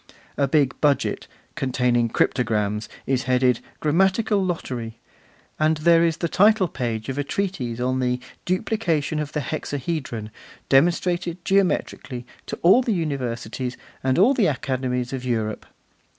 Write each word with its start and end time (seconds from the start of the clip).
A 0.35 0.47
big 0.47 0.73
budget, 0.81 1.27
containing 1.53 2.09
cryptograms, 2.09 2.89
is 3.05 3.25
headed 3.25 3.59
'Grammatical 3.81 4.43
Lottery'; 4.43 4.97
and 5.59 5.77
there 5.77 6.03
is 6.03 6.17
the 6.17 6.27
title 6.27 6.67
page 6.67 7.07
of 7.07 7.19
a 7.19 7.23
treatise 7.23 7.79
on 7.79 7.99
The 7.99 8.19
Duplication 8.43 9.19
of 9.19 9.33
the 9.33 9.41
Hexahedron, 9.41 10.31
demonstrated 10.69 11.45
geometrically 11.45 12.25
to 12.47 12.57
all 12.63 12.81
the 12.81 12.93
Universities 12.95 13.77
and 14.03 14.17
all 14.17 14.33
the 14.33 14.47
Academies 14.47 15.13
of 15.13 15.23
Europe. 15.23 15.67